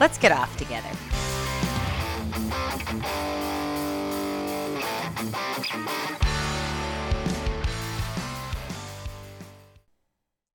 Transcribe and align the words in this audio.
Let's 0.00 0.16
get 0.16 0.30
off 0.30 0.56
together. 0.56 0.88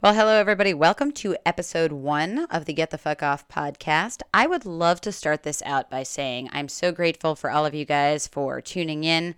Well, 0.01 0.13
hello, 0.13 0.35
everybody. 0.35 0.73
Welcome 0.73 1.11
to 1.13 1.35
episode 1.45 1.91
one 1.91 2.45
of 2.51 2.65
the 2.65 2.73
Get 2.73 2.91
the 2.91 2.97
Fuck 2.97 3.21
Off 3.21 3.47
podcast. 3.49 4.21
I 4.33 4.47
would 4.47 4.65
love 4.65 5.01
to 5.01 5.11
start 5.11 5.43
this 5.43 5.61
out 5.65 5.89
by 5.89 6.03
saying 6.03 6.49
I'm 6.53 6.69
so 6.69 6.93
grateful 6.93 7.35
for 7.35 7.51
all 7.51 7.65
of 7.65 7.73
you 7.73 7.83
guys 7.83 8.27
for 8.27 8.61
tuning 8.61 9.03
in. 9.03 9.35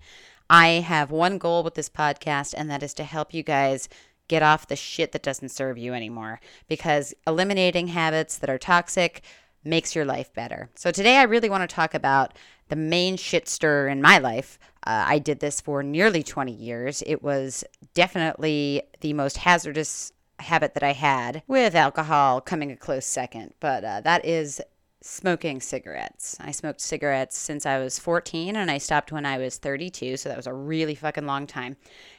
I 0.48 0.68
have 0.68 1.10
one 1.10 1.38
goal 1.38 1.64
with 1.64 1.74
this 1.74 1.88
podcast, 1.88 2.54
and 2.56 2.70
that 2.70 2.82
is 2.84 2.94
to 2.94 3.04
help 3.04 3.34
you 3.34 3.42
guys 3.42 3.88
get 4.28 4.42
off 4.42 4.66
the 4.66 4.76
shit 4.76 5.12
that 5.12 5.22
doesn't 5.22 5.50
serve 5.50 5.78
you 5.78 5.94
anymore 5.94 6.40
because 6.68 7.14
eliminating 7.26 7.88
habits 7.88 8.38
that 8.38 8.50
are 8.50 8.58
toxic 8.58 9.22
makes 9.66 9.94
your 9.94 10.04
life 10.04 10.32
better. 10.32 10.70
So, 10.74 10.90
today 10.90 11.16
I 11.16 11.24
really 11.24 11.50
want 11.50 11.68
to 11.68 11.74
talk 11.74 11.94
about 11.94 12.34
the 12.68 12.76
main 12.76 13.16
shit 13.16 13.48
stir 13.48 13.88
in 13.88 14.00
my 14.00 14.18
life. 14.18 14.58
Uh, 14.86 15.04
I 15.06 15.18
did 15.18 15.40
this 15.40 15.60
for 15.60 15.82
nearly 15.82 16.22
20 16.22 16.52
years. 16.52 17.02
It 17.06 17.22
was 17.22 17.64
definitely 17.94 18.82
the 19.00 19.12
most 19.12 19.38
hazardous 19.38 20.12
habit 20.38 20.74
that 20.74 20.82
I 20.82 20.92
had, 20.92 21.42
with 21.46 21.74
alcohol 21.74 22.40
coming 22.40 22.70
a 22.70 22.76
close 22.76 23.06
second, 23.06 23.54
but 23.60 23.84
uh, 23.84 24.00
that 24.02 24.24
is 24.24 24.60
smoking 25.02 25.60
cigarettes. 25.60 26.36
I 26.40 26.50
smoked 26.50 26.80
cigarettes 26.80 27.36
since 27.36 27.66
I 27.66 27.78
was 27.78 27.98
14 27.98 28.56
and 28.56 28.70
I 28.70 28.78
stopped 28.78 29.12
when 29.12 29.26
I 29.26 29.38
was 29.38 29.58
32, 29.58 30.16
so 30.16 30.28
that 30.28 30.36
was 30.36 30.46
a 30.46 30.52
really 30.52 30.94
fucking 30.94 31.26
long 31.26 31.46
time. 31.46 31.76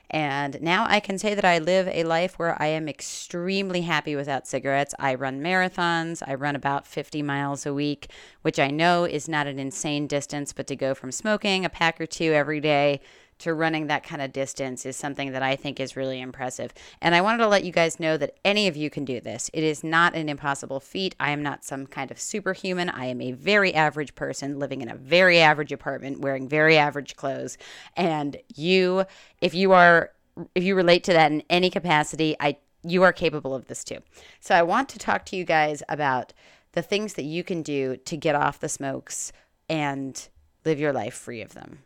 And 0.10 0.62
now 0.62 0.86
I 0.88 1.00
can 1.00 1.18
say 1.18 1.36
that 1.36 1.44
I 1.44 1.58
live 1.58 1.88
a 1.90 2.04
life 2.04 2.40
where 2.40 2.60
I 2.62 2.68
am 2.68 2.88
extremely 2.88 3.82
happy 3.82 4.16
without 4.16 4.48
cigarettes. 4.48 4.96
I 5.00 5.16
run 5.16 5.42
marathons. 5.42 6.24
I 6.26 6.36
run 6.36 6.56
about 6.56 6.88
50 6.88 7.22
miles 7.22 7.66
a 7.66 7.74
week, 7.74 8.10
which 8.42 8.60
I 8.60 8.70
know 8.70 9.04
is 9.04 9.28
not 9.28 9.48
an 9.48 9.60
insane 9.60 10.08
distance, 10.08 10.54
but 10.54 10.68
to 10.68 10.76
go 10.76 10.94
from 10.94 11.12
smoking 11.12 11.66
a 11.66 11.70
pack 11.70 12.00
or 12.00 12.06
two 12.06 12.32
every 12.32 12.62
day 12.62 13.02
to 13.40 13.54
running 13.54 13.88
that 13.88 14.04
kind 14.04 14.22
of 14.22 14.34
distance 14.34 14.86
is 14.86 14.96
something 14.96 15.32
that 15.32 15.44
I 15.44 15.56
think 15.56 15.80
is 15.80 15.96
really 15.96 16.22
impressive. 16.22 16.74
And 17.02 17.14
I 17.14 17.22
wanted 17.22 17.40
to 17.40 17.48
let 17.48 17.64
you 17.64 17.72
guys 17.72 18.00
know 18.00 18.18
that 18.18 18.38
any 18.44 18.68
of 18.68 18.76
you 18.76 18.90
can 18.90 19.06
do 19.06 19.20
this. 19.22 19.50
It 19.54 19.64
is 19.64 19.84
not 19.84 20.16
an 20.16 20.30
impossible 20.30 20.80
feat. 20.80 21.16
I 21.20 21.32
am 21.32 21.44
not 21.44 21.64
some 21.64 21.88
kind 21.88 22.12
of 22.12 22.20
superhuman. 22.20 22.90
I 22.90 23.06
am 23.06 23.22
a 23.22 23.32
very 23.32 23.74
average 23.74 24.16
person 24.16 24.60
living 24.60 24.82
in 24.82 24.90
a 24.90 24.96
very 24.96 25.40
average 25.40 25.72
apartment, 25.72 26.20
wearing 26.22 26.48
very 26.48 26.78
average 26.78 27.16
clothes. 27.16 27.58
And 27.96 28.38
you, 28.56 29.06
if 29.42 29.54
you 29.54 29.72
are, 29.72 30.12
if 30.56 30.64
you 30.64 30.76
relate 30.76 31.04
to 31.06 31.14
that 31.14 31.32
in 31.32 31.44
any 31.50 31.70
capacity, 31.70 32.36
I 32.40 32.58
you 32.84 33.04
are 33.04 33.12
capable 33.12 33.54
of 33.54 33.68
this 33.68 33.84
too. 33.84 34.00
So 34.40 34.56
I 34.56 34.64
want 34.64 34.90
to 34.90 35.00
talk 35.00 35.26
to 35.26 35.36
you 35.36 35.44
guys 35.44 35.84
about 35.90 36.34
the 36.72 36.82
things 36.82 37.14
that 37.16 37.24
you 37.24 37.44
can 37.44 37.62
do 37.62 37.98
to 37.98 38.18
get 38.18 38.36
off 38.36 38.60
the 38.60 38.70
smokes 38.70 39.32
and 39.68 40.28
live 40.64 40.80
your 40.80 40.94
life 40.94 41.16
free 41.16 41.42
of 41.42 41.54
them. 41.54 41.80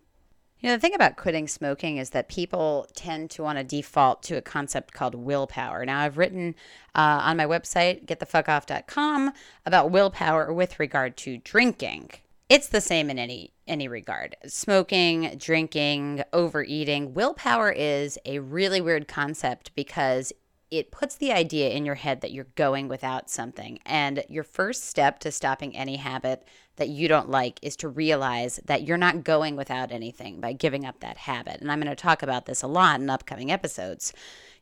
You 0.61 0.69
know, 0.69 0.75
the 0.75 0.79
thing 0.79 0.93
about 0.93 1.17
quitting 1.17 1.47
smoking 1.47 1.97
is 1.97 2.11
that 2.11 2.29
people 2.29 2.87
tend 2.93 3.31
to 3.31 3.41
want 3.41 3.57
to 3.57 3.63
default 3.63 4.21
to 4.23 4.37
a 4.37 4.41
concept 4.43 4.93
called 4.93 5.15
willpower. 5.15 5.83
Now, 5.85 6.01
I've 6.01 6.19
written 6.19 6.53
uh, 6.93 7.21
on 7.23 7.37
my 7.37 7.45
website, 7.45 8.05
getthefuckoff.com, 8.05 9.31
about 9.65 9.89
willpower 9.89 10.53
with 10.53 10.79
regard 10.79 11.17
to 11.17 11.37
drinking. 11.39 12.11
It's 12.47 12.67
the 12.67 12.81
same 12.81 13.09
in 13.09 13.17
any 13.17 13.53
any 13.65 13.87
regard. 13.87 14.35
Smoking, 14.45 15.35
drinking, 15.37 16.23
overeating. 16.33 17.13
Willpower 17.13 17.71
is 17.71 18.19
a 18.25 18.39
really 18.39 18.81
weird 18.81 19.07
concept 19.07 19.73
because 19.75 20.33
it 20.71 20.89
puts 20.89 21.15
the 21.15 21.33
idea 21.33 21.69
in 21.69 21.85
your 21.85 21.95
head 21.95 22.21
that 22.21 22.31
you're 22.31 22.47
going 22.55 22.87
without 22.87 23.29
something. 23.29 23.77
And 23.85 24.23
your 24.29 24.45
first 24.45 24.85
step 24.85 25.19
to 25.19 25.31
stopping 25.31 25.75
any 25.75 25.97
habit 25.97 26.47
that 26.77 26.87
you 26.87 27.09
don't 27.09 27.29
like 27.29 27.59
is 27.61 27.75
to 27.75 27.89
realize 27.89 28.59
that 28.65 28.83
you're 28.83 28.97
not 28.97 29.25
going 29.25 29.57
without 29.57 29.91
anything 29.91 30.39
by 30.39 30.53
giving 30.53 30.85
up 30.85 31.01
that 31.01 31.17
habit. 31.17 31.59
And 31.59 31.69
I'm 31.69 31.81
going 31.81 31.93
to 31.93 32.01
talk 32.01 32.23
about 32.23 32.45
this 32.45 32.63
a 32.63 32.67
lot 32.67 33.01
in 33.01 33.09
upcoming 33.09 33.51
episodes. 33.51 34.13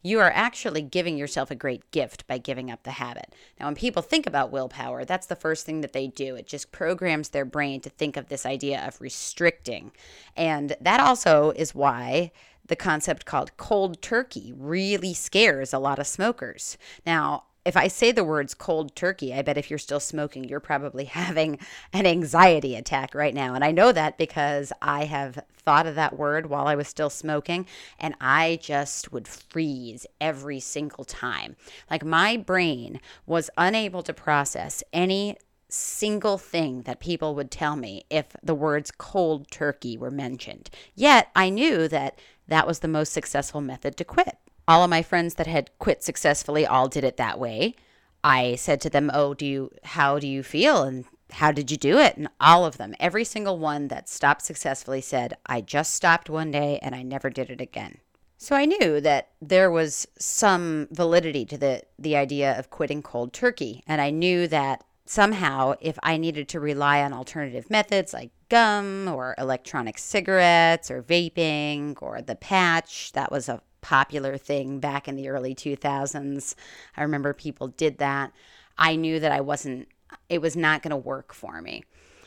You 0.02 0.20
are 0.20 0.32
actually 0.32 0.82
giving 0.82 1.18
yourself 1.18 1.52
a 1.52 1.56
great 1.56 1.92
gift 1.92 2.26
by 2.26 2.40
giving 2.40 2.72
up 2.72 2.84
the 2.84 2.92
habit. 2.92 3.36
Now, 3.60 3.68
when 3.68 3.76
people 3.76 4.02
think 4.02 4.26
about 4.26 4.52
willpower, 4.52 5.06
that's 5.06 5.28
the 5.28 5.36
first 5.36 5.66
thing 5.66 5.82
that 5.82 5.94
they 5.94 6.08
do. 6.08 6.36
It 6.36 6.48
just 6.48 6.72
programs 6.72 7.30
their 7.30 7.46
brain 7.46 7.82
to 7.82 7.90
think 7.90 8.18
of 8.18 8.30
this 8.30 8.46
idea 8.46 8.84
of 8.88 9.00
restricting. 9.00 9.92
And 10.36 10.76
that 10.82 11.00
also 11.00 11.52
is 11.52 11.76
why 11.76 12.32
the 12.70 12.76
concept 12.76 13.26
called 13.26 13.56
cold 13.58 14.02
turkey 14.02 14.54
really 14.56 15.14
scares 15.14 15.74
a 15.74 15.80
lot 15.80 16.00
of 16.00 16.08
smokers. 16.08 16.78
Now, 17.06 17.44
if 17.66 17.76
I 17.76 17.88
say 17.88 18.12
the 18.12 18.24
words 18.24 18.54
cold 18.54 18.96
turkey, 18.96 19.34
I 19.34 19.42
bet 19.42 19.58
if 19.58 19.70
you're 19.70 19.78
still 19.78 20.00
smoking, 20.00 20.46
you're 20.46 20.60
probably 20.60 21.06
having 21.22 21.60
an 21.94 22.06
anxiety 22.06 22.76
attack 22.76 23.14
right 23.14 23.34
now. 23.34 23.54
And 23.54 23.64
I 23.64 23.72
know 23.72 23.92
that 23.92 24.18
because 24.18 24.72
I 24.82 25.06
have 25.06 25.44
thought 25.54 25.86
of 25.86 25.96
that 25.96 26.18
word 26.18 26.50
while 26.50 26.68
I 26.68 26.76
was 26.76 26.88
still 26.88 27.10
smoking, 27.10 27.68
and 28.00 28.16
I 28.22 28.60
just 28.62 29.12
would 29.12 29.28
freeze 29.28 30.08
every 30.22 30.60
single 30.60 31.04
time. 31.04 31.58
Like 31.92 32.06
my 32.06 32.38
brain 32.38 33.02
was 33.26 33.50
unable 33.58 34.04
to 34.04 34.14
process 34.14 34.84
any 34.94 35.38
single 35.70 36.40
thing 36.40 36.82
that 36.82 37.00
people 37.00 37.36
would 37.36 37.52
tell 37.52 37.76
me 37.76 38.04
if 38.10 38.36
the 38.42 38.56
words 38.56 38.90
cold 38.90 39.50
turkey 39.52 39.98
were 39.98 40.10
mentioned. 40.10 40.70
Yet 40.96 41.30
I 41.36 41.50
knew 41.50 41.88
that 41.88 42.20
that 42.50 42.68
was 42.68 42.80
the 42.80 42.88
most 42.88 43.14
successful 43.14 43.62
method 43.62 43.98
to 43.98 44.04
quit. 44.04 44.38
All 44.68 44.84
of 44.84 44.90
my 44.90 45.02
friends 45.02 45.36
that 45.36 45.48
had 45.48 45.72
quit 45.80 46.04
successfully 46.04 46.66
all 46.66 46.88
did 46.88 47.04
it 47.04 47.18
that 47.18 47.40
way. 47.40 47.76
I 48.24 48.56
said 48.56 48.82
to 48.82 48.90
them, 48.90 49.10
"Oh, 49.14 49.34
do 49.34 49.46
you 49.46 49.72
how 49.84 50.20
do 50.20 50.28
you 50.28 50.44
feel?" 50.44 50.84
and 50.84 51.06
how 51.32 51.52
did 51.52 51.70
you 51.72 51.78
do 51.78 51.98
it? 51.98 52.18
And 52.18 52.28
all 52.40 52.66
of 52.66 52.78
them, 52.78 52.96
every 53.00 53.24
single 53.24 53.58
one 53.58 53.88
that 53.90 54.10
stopped 54.10 54.42
successfully 54.42 55.02
said, 55.02 55.38
I 55.46 55.62
just 55.62 55.94
stopped 55.94 56.30
one 56.30 56.52
day 56.52 56.80
and 56.82 56.96
I 56.96 57.04
never 57.04 57.30
did 57.30 57.50
it 57.50 57.62
again. 57.62 58.00
So 58.38 58.56
I 58.56 58.66
knew 58.66 59.02
that 59.02 59.30
there 59.42 59.70
was 59.70 60.08
some 60.18 60.88
validity 60.92 61.46
to 61.46 61.58
the, 61.58 61.84
the 61.98 62.16
idea 62.16 62.58
of 62.58 62.70
quitting 62.70 63.02
cold 63.02 63.34
turkey. 63.34 63.84
And 63.86 64.02
I 64.02 64.10
knew 64.12 64.48
that 64.48 64.84
somehow, 65.06 65.76
if 65.82 66.00
I 66.04 66.18
needed 66.18 66.48
to 66.50 66.60
rely 66.60 67.02
on 67.02 67.14
alternative 67.14 67.70
methods 67.70 68.14
like 68.14 68.32
gum 68.50 69.08
or 69.08 69.36
electronic 69.38 69.98
cigarettes 69.98 70.92
or 70.92 71.02
vaping 71.02 71.96
or 72.02 72.22
the 72.22 72.36
patch, 72.36 73.12
that 73.14 73.32
was 73.32 73.48
a 73.48 73.62
popular 73.82 74.38
thing 74.38 74.80
back 74.80 75.08
in 75.08 75.16
the 75.16 75.30
early 75.30 75.56
2000s. 75.56 76.56
I 76.98 77.02
remember 77.02 77.34
people 77.34 77.70
did 77.70 77.98
that. 78.00 78.32
I 78.78 78.96
knew 78.96 79.20
that 79.20 79.32
I 79.32 79.42
wasn't, 79.42 79.88
it 80.28 80.42
was 80.42 80.56
not 80.56 80.82
going 80.82 80.92
to 80.92 80.98
work 80.98 81.34
for 81.34 81.62
me. 81.62 81.84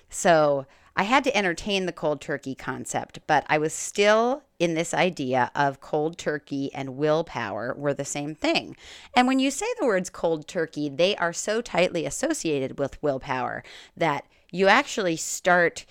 So 0.09 0.67
I 0.95 1.05
had 1.05 1.25
to 1.25 1.35
entertain 1.37 1.87
the 1.87 1.93
cold 1.93 2.21
turkey 2.21 2.55
concept, 2.55 3.21
but 3.27 3.47
I 3.49 3.57
was 3.57 3.73
still 3.73 4.43
in 4.59 4.75
this 4.75 4.93
idea 4.93 5.51
of 5.55 5.81
cold 5.81 6.19
turkey 6.19 6.71
and 6.75 6.97
willpower 6.97 7.75
were 7.75 7.95
the 7.95 8.05
same 8.05 8.35
thing. 8.35 8.77
And 9.17 9.27
when 9.27 9.39
you 9.39 9.51
say 9.51 9.67
the 9.81 9.87
words 9.87 10.11
cold 10.11 10.47
turkey, 10.47 10.91
they 10.91 11.17
are 11.17 11.33
so 11.33 11.63
tightly 11.63 12.05
associated 12.05 12.79
with 12.79 13.03
willpower 13.03 13.65
that 13.97 14.27
you 14.51 14.69
actually 14.69 15.17
start 15.17 15.87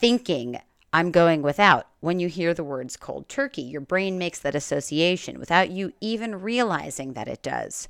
thinking, 0.00 0.60
I'm 0.92 1.10
going 1.10 1.42
without. 1.42 1.86
When 2.00 2.20
you 2.20 2.28
hear 2.28 2.54
the 2.54 2.64
words 2.64 2.96
cold 2.96 3.28
turkey, 3.28 3.62
your 3.62 3.80
brain 3.80 4.18
makes 4.18 4.38
that 4.40 4.54
association 4.54 5.38
without 5.38 5.70
you 5.70 5.92
even 6.00 6.40
realizing 6.40 7.12
that 7.12 7.28
it 7.28 7.42
does. 7.42 7.88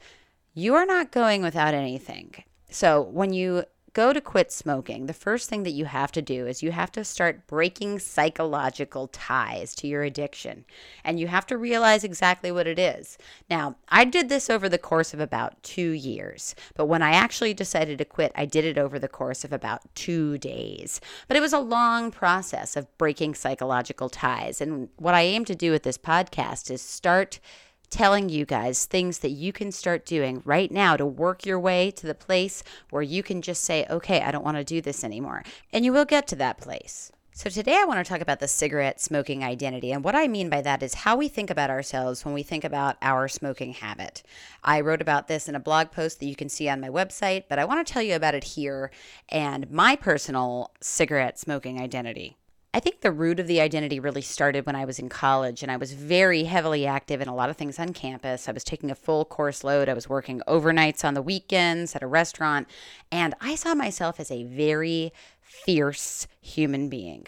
You 0.54 0.74
are 0.74 0.86
not 0.86 1.12
going 1.12 1.42
without 1.42 1.74
anything. 1.74 2.42
So 2.70 3.00
when 3.00 3.32
you 3.32 3.64
go 3.98 4.12
to 4.12 4.20
quit 4.20 4.52
smoking, 4.52 5.06
the 5.06 5.12
first 5.12 5.50
thing 5.50 5.64
that 5.64 5.72
you 5.72 5.84
have 5.84 6.12
to 6.12 6.22
do 6.22 6.46
is 6.46 6.62
you 6.62 6.70
have 6.70 6.92
to 6.92 7.02
start 7.02 7.48
breaking 7.48 7.98
psychological 7.98 9.08
ties 9.08 9.74
to 9.74 9.88
your 9.88 10.04
addiction. 10.04 10.64
And 11.02 11.18
you 11.18 11.26
have 11.26 11.46
to 11.46 11.58
realize 11.58 12.04
exactly 12.04 12.52
what 12.52 12.68
it 12.68 12.78
is. 12.78 13.18
Now, 13.50 13.74
I 13.88 14.04
did 14.04 14.28
this 14.28 14.48
over 14.48 14.68
the 14.68 14.78
course 14.78 15.12
of 15.12 15.18
about 15.18 15.60
two 15.64 15.90
years, 15.90 16.54
but 16.76 16.86
when 16.86 17.02
I 17.02 17.10
actually 17.10 17.54
decided 17.54 17.98
to 17.98 18.04
quit, 18.04 18.30
I 18.36 18.44
did 18.44 18.64
it 18.64 18.78
over 18.78 19.00
the 19.00 19.08
course 19.08 19.42
of 19.42 19.52
about 19.52 19.92
two 19.96 20.38
days. 20.38 21.00
But 21.26 21.36
it 21.36 21.40
was 21.40 21.52
a 21.52 21.58
long 21.58 22.12
process 22.12 22.76
of 22.76 22.86
breaking 22.98 23.34
psychological 23.34 24.08
ties. 24.08 24.60
And 24.60 24.90
what 24.98 25.14
I 25.14 25.22
aim 25.22 25.44
to 25.46 25.56
do 25.56 25.72
with 25.72 25.82
this 25.82 25.98
podcast 25.98 26.70
is 26.70 26.80
start 26.80 27.40
telling 27.90 28.28
you 28.28 28.44
guys 28.44 28.84
things 28.84 29.18
that 29.18 29.30
you 29.30 29.52
can 29.52 29.72
start 29.72 30.06
doing 30.06 30.42
right 30.44 30.70
now 30.70 30.96
to 30.96 31.06
work 31.06 31.46
your 31.46 31.58
way 31.58 31.90
to 31.92 32.06
the 32.06 32.14
place 32.14 32.62
where 32.90 33.02
you 33.02 33.22
can 33.22 33.42
just 33.42 33.64
say, 33.64 33.86
okay, 33.88 34.20
I 34.20 34.30
don't 34.30 34.44
want 34.44 34.56
to 34.56 34.64
do 34.64 34.80
this 34.80 35.04
anymore. 35.04 35.42
And 35.72 35.84
you 35.84 35.92
will 35.92 36.04
get 36.04 36.26
to 36.28 36.36
that 36.36 36.58
place. 36.58 37.12
So, 37.38 37.48
today 37.48 37.78
I 37.80 37.84
want 37.84 38.04
to 38.04 38.08
talk 38.08 38.20
about 38.20 38.40
the 38.40 38.48
cigarette 38.48 39.00
smoking 39.00 39.44
identity. 39.44 39.92
And 39.92 40.02
what 40.02 40.16
I 40.16 40.26
mean 40.26 40.50
by 40.50 40.60
that 40.62 40.82
is 40.82 40.92
how 40.92 41.16
we 41.16 41.28
think 41.28 41.50
about 41.50 41.70
ourselves 41.70 42.24
when 42.24 42.34
we 42.34 42.42
think 42.42 42.64
about 42.64 42.96
our 43.00 43.28
smoking 43.28 43.74
habit. 43.74 44.24
I 44.64 44.80
wrote 44.80 45.00
about 45.00 45.28
this 45.28 45.48
in 45.48 45.54
a 45.54 45.60
blog 45.60 45.92
post 45.92 46.18
that 46.18 46.26
you 46.26 46.34
can 46.34 46.48
see 46.48 46.68
on 46.68 46.80
my 46.80 46.88
website, 46.88 47.44
but 47.48 47.60
I 47.60 47.64
want 47.64 47.86
to 47.86 47.92
tell 47.92 48.02
you 48.02 48.16
about 48.16 48.34
it 48.34 48.42
here 48.42 48.90
and 49.28 49.70
my 49.70 49.94
personal 49.94 50.72
cigarette 50.80 51.38
smoking 51.38 51.80
identity. 51.80 52.36
I 52.78 52.80
think 52.80 53.00
the 53.00 53.10
root 53.10 53.40
of 53.40 53.48
the 53.48 53.60
identity 53.60 53.98
really 53.98 54.22
started 54.22 54.64
when 54.64 54.76
I 54.76 54.84
was 54.84 55.00
in 55.00 55.08
college 55.08 55.64
and 55.64 55.72
I 55.72 55.76
was 55.76 55.94
very 55.94 56.44
heavily 56.44 56.86
active 56.86 57.20
in 57.20 57.26
a 57.26 57.34
lot 57.34 57.50
of 57.50 57.56
things 57.56 57.76
on 57.76 57.92
campus. 57.92 58.48
I 58.48 58.52
was 58.52 58.62
taking 58.62 58.88
a 58.88 58.94
full 58.94 59.24
course 59.24 59.64
load. 59.64 59.88
I 59.88 59.94
was 59.94 60.08
working 60.08 60.42
overnights 60.46 61.04
on 61.04 61.14
the 61.14 61.20
weekends 61.20 61.96
at 61.96 62.04
a 62.04 62.06
restaurant, 62.06 62.68
and 63.10 63.34
I 63.40 63.56
saw 63.56 63.74
myself 63.74 64.20
as 64.20 64.30
a 64.30 64.44
very 64.44 65.12
fierce 65.40 66.28
human 66.40 66.88
being. 66.88 67.26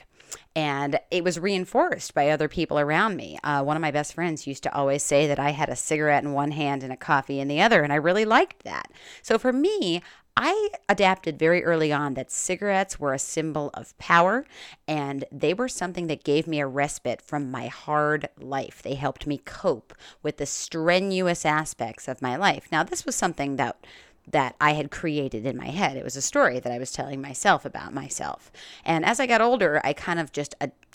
And 0.55 1.01
it 1.11 1.25
was 1.25 1.37
reinforced 1.37 2.15
by 2.15 2.29
other 2.29 2.47
people 2.47 2.79
around 2.79 3.17
me. 3.17 3.37
Uh, 3.43 3.65
one 3.65 3.77
of 3.77 3.81
my 3.81 3.91
best 3.91 4.15
friends 4.15 4.47
used 4.47 4.63
to 4.63 4.73
always 4.73 5.03
say 5.03 5.27
that 5.27 5.41
I 5.41 5.51
had 5.51 5.69
a 5.69 5.75
cigarette 5.75 6.23
in 6.23 6.33
one 6.33 6.53
hand 6.53 6.85
and 6.85 6.93
a 6.93 6.97
coffee 6.97 7.41
in 7.41 7.49
the 7.49 7.61
other, 7.61 7.83
and 7.83 7.93
I 7.93 7.97
really 7.97 8.25
liked 8.25 8.63
that. 8.63 8.93
So 9.21 9.37
for 9.37 9.53
me, 9.53 10.01
I 10.37 10.71
adapted 10.89 11.39
very 11.39 11.65
early 11.65 11.93
on 11.93 12.15
that 12.15 12.31
cigarettes 12.31 12.99
were 12.99 13.13
a 13.13 13.19
symbol 13.19 13.71
of 13.75 13.97
power 13.99 14.47
and 14.87 15.25
they 15.31 15.53
were 15.53 15.69
something 15.69 16.07
that 16.07 16.25
gave 16.25 16.47
me 16.47 16.61
a 16.61 16.67
respite 16.67 17.21
from 17.21 17.51
my 17.51 17.67
hard 17.67 18.29
life. 18.39 18.81
They 18.83 18.95
helped 18.95 19.27
me 19.27 19.39
cope 19.39 19.93
with 20.23 20.39
the 20.39 20.47
strenuous 20.47 21.45
aspects 21.45 22.09
of 22.09 22.23
my 22.23 22.37
life. 22.37 22.69
Now, 22.71 22.83
this 22.83 23.05
was 23.05 23.17
something 23.17 23.57
that 23.57 23.85
that 24.33 24.57
I 24.61 24.73
had 24.73 24.91
created 24.91 25.47
in 25.47 25.57
my 25.57 25.69
head. 25.69 25.97
It 25.97 26.05
was 26.05 26.17
a 26.17 26.23
story 26.23 26.61
that 26.61 26.73
I 26.73 26.79
was 26.79 26.93
telling 26.93 27.21
myself 27.21 27.65
about 27.65 27.93
myself. 27.93 28.51
And 28.85 29.05
as 29.05 29.21
I 29.21 29.27
got 29.27 29.41
older, 29.41 29.81
I 29.85 29.93
kind 29.93 30.19
of 30.19 30.33
just 30.33 30.55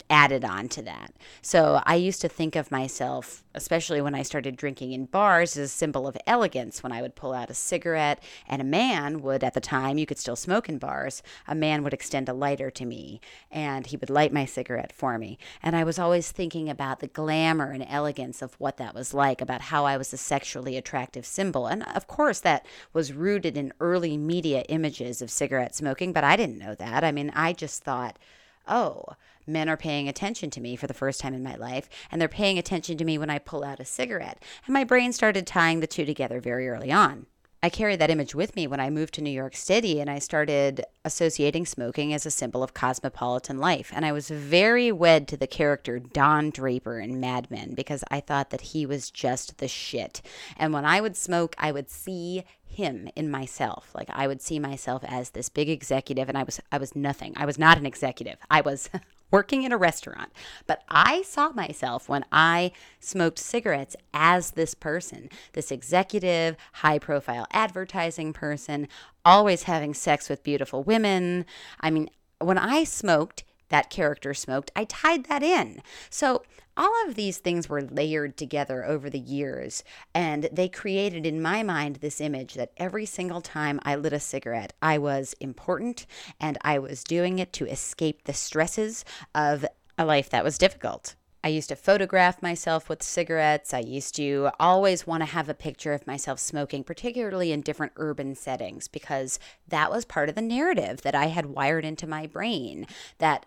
added 0.09 0.45
on 0.45 0.69
to 0.69 0.81
that. 0.83 1.13
So 1.41 1.81
I 1.85 1.95
used 1.95 2.21
to 2.21 2.29
think 2.29 2.55
of 2.55 2.71
myself, 2.71 3.43
especially 3.55 4.01
when 4.01 4.13
I 4.13 4.21
started 4.21 4.55
drinking 4.55 4.91
in 4.91 5.05
bars, 5.05 5.57
as 5.57 5.71
a 5.71 5.73
symbol 5.73 6.07
of 6.07 6.17
elegance. 6.27 6.83
When 6.83 6.91
I 6.91 7.01
would 7.01 7.15
pull 7.15 7.33
out 7.33 7.49
a 7.49 7.53
cigarette, 7.53 8.21
and 8.47 8.61
a 8.61 8.65
man 8.65 9.21
would, 9.21 9.43
at 9.43 9.53
the 9.53 9.61
time, 9.61 9.97
you 9.97 10.05
could 10.05 10.19
still 10.19 10.35
smoke 10.35 10.69
in 10.69 10.77
bars, 10.77 11.23
a 11.47 11.55
man 11.55 11.83
would 11.83 11.93
extend 11.93 12.29
a 12.29 12.33
lighter 12.33 12.69
to 12.71 12.85
me 12.85 13.19
and 13.51 13.87
he 13.87 13.97
would 13.97 14.09
light 14.09 14.33
my 14.33 14.45
cigarette 14.45 14.93
for 14.93 15.17
me. 15.17 15.37
And 15.63 15.75
I 15.75 15.83
was 15.83 15.97
always 15.97 16.31
thinking 16.31 16.69
about 16.69 16.99
the 16.99 17.07
glamour 17.07 17.71
and 17.71 17.85
elegance 17.87 18.41
of 18.41 18.53
what 18.59 18.77
that 18.77 18.93
was 18.93 19.13
like, 19.13 19.41
about 19.41 19.61
how 19.61 19.85
I 19.85 19.97
was 19.97 20.13
a 20.13 20.17
sexually 20.17 20.77
attractive 20.77 21.25
symbol. 21.25 21.67
And 21.67 21.83
of 21.83 22.07
course, 22.07 22.39
that 22.41 22.65
was 22.93 23.13
rooted 23.25 23.57
in 23.57 23.73
early 23.79 24.17
media 24.17 24.61
images 24.69 25.19
of 25.19 25.31
cigarette 25.31 25.73
smoking, 25.73 26.13
but 26.13 26.23
I 26.23 26.35
didn't 26.35 26.59
know 26.59 26.75
that. 26.75 27.03
I 27.03 27.11
mean, 27.11 27.31
I 27.35 27.53
just 27.53 27.83
thought, 27.83 28.19
oh, 28.67 29.03
men 29.47 29.67
are 29.67 29.77
paying 29.77 30.07
attention 30.07 30.51
to 30.51 30.61
me 30.61 30.75
for 30.75 30.85
the 30.85 30.93
first 30.93 31.19
time 31.19 31.33
in 31.33 31.41
my 31.41 31.55
life, 31.55 31.89
and 32.11 32.21
they're 32.21 32.27
paying 32.27 32.59
attention 32.59 32.97
to 32.97 33.05
me 33.05 33.17
when 33.17 33.31
I 33.31 33.39
pull 33.39 33.63
out 33.63 33.79
a 33.79 33.85
cigarette. 33.85 34.43
And 34.67 34.73
my 34.73 34.83
brain 34.83 35.11
started 35.11 35.47
tying 35.47 35.79
the 35.79 35.87
two 35.87 36.05
together 36.05 36.39
very 36.39 36.69
early 36.69 36.91
on. 36.91 37.25
I 37.65 37.69
carried 37.69 37.97
that 37.97 38.11
image 38.11 38.35
with 38.35 38.55
me 38.55 38.67
when 38.67 38.79
I 38.79 38.91
moved 38.91 39.15
to 39.15 39.23
New 39.23 39.31
York 39.31 39.55
City 39.55 39.99
and 39.99 40.07
I 40.07 40.19
started 40.19 40.85
associating 41.03 41.65
smoking 41.65 42.13
as 42.13 42.23
a 42.23 42.29
symbol 42.29 42.61
of 42.61 42.75
cosmopolitan 42.75 43.57
life. 43.57 43.91
And 43.91 44.05
I 44.05 44.11
was 44.11 44.29
very 44.29 44.91
wed 44.91 45.27
to 45.29 45.37
the 45.37 45.47
character 45.47 45.97
Don 45.97 46.51
Draper 46.51 46.99
in 46.99 47.19
Mad 47.19 47.49
Men 47.49 47.73
because 47.73 48.03
I 48.11 48.19
thought 48.19 48.51
that 48.51 48.61
he 48.61 48.85
was 48.85 49.09
just 49.09 49.57
the 49.57 49.67
shit. 49.67 50.21
And 50.57 50.73
when 50.73 50.85
I 50.85 51.01
would 51.01 51.17
smoke, 51.17 51.55
I 51.57 51.71
would 51.71 51.89
see 51.89 52.43
him 52.75 53.09
in 53.15 53.29
myself. 53.29 53.91
Like 53.93 54.09
I 54.11 54.27
would 54.27 54.41
see 54.41 54.59
myself 54.59 55.03
as 55.05 55.31
this 55.31 55.49
big 55.49 55.69
executive 55.69 56.29
and 56.29 56.37
I 56.37 56.43
was 56.43 56.59
I 56.71 56.77
was 56.77 56.95
nothing. 56.95 57.33
I 57.35 57.45
was 57.45 57.57
not 57.57 57.77
an 57.77 57.85
executive. 57.85 58.37
I 58.49 58.61
was 58.61 58.89
working 59.31 59.63
in 59.63 59.71
a 59.71 59.77
restaurant. 59.77 60.31
But 60.67 60.83
I 60.87 61.23
saw 61.23 61.49
myself 61.49 62.07
when 62.07 62.23
I 62.31 62.71
smoked 62.99 63.39
cigarettes 63.39 63.95
as 64.13 64.51
this 64.51 64.73
person, 64.73 65.29
this 65.53 65.71
executive, 65.71 66.55
high 66.73 66.99
profile 66.99 67.47
advertising 67.51 68.33
person, 68.33 68.87
always 69.23 69.63
having 69.63 69.93
sex 69.93 70.29
with 70.29 70.43
beautiful 70.43 70.83
women. 70.83 71.45
I 71.81 71.89
mean, 71.89 72.09
when 72.39 72.57
I 72.57 72.83
smoked, 72.83 73.43
that 73.75 73.89
character 73.89 74.33
smoked, 74.33 74.71
I 74.73 74.85
tied 74.85 75.25
that 75.25 75.43
in. 75.43 75.81
So 76.09 76.43
all 76.77 76.93
of 77.05 77.15
these 77.15 77.39
things 77.39 77.67
were 77.67 77.81
layered 77.81 78.37
together 78.37 78.85
over 78.85 79.09
the 79.09 79.19
years, 79.19 79.83
and 80.13 80.47
they 80.49 80.69
created 80.69 81.25
in 81.25 81.41
my 81.41 81.61
mind 81.61 81.97
this 81.97 82.21
image 82.21 82.53
that 82.53 82.71
every 82.77 83.05
single 83.05 83.41
time 83.41 83.81
I 83.83 83.95
lit 83.95 84.13
a 84.13 84.19
cigarette, 84.21 84.71
I 84.81 84.97
was 84.97 85.35
important 85.41 86.05
and 86.39 86.57
I 86.61 86.79
was 86.79 87.03
doing 87.03 87.37
it 87.37 87.51
to 87.53 87.65
escape 87.65 88.23
the 88.23 88.33
stresses 88.33 89.03
of 89.33 89.65
a 89.97 90.05
life 90.05 90.29
that 90.29 90.45
was 90.45 90.57
difficult. 90.57 91.15
I 91.45 91.49
used 91.49 91.69
to 91.69 91.75
photograph 91.75 92.41
myself 92.41 92.89
with 92.89 93.03
cigarettes. 93.03 93.71
I 93.71 93.79
used 93.79 94.15
to 94.15 94.49
always 94.59 95.05
want 95.05 95.21
to 95.21 95.29
have 95.29 95.47
a 95.47 95.53
picture 95.53 95.93
of 95.93 96.07
myself 96.07 96.39
smoking, 96.39 96.83
particularly 96.83 97.51
in 97.51 97.61
different 97.61 97.93
urban 97.97 98.33
settings, 98.33 98.87
because 98.87 99.37
that 99.67 99.91
was 99.91 100.05
part 100.05 100.27
of 100.27 100.33
the 100.33 100.41
narrative 100.41 101.03
that 101.03 101.13
I 101.13 101.27
had 101.27 101.45
wired 101.45 101.85
into 101.85 102.07
my 102.07 102.25
brain 102.25 102.87
that 103.19 103.45